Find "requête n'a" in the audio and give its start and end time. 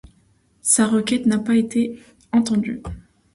0.87-1.37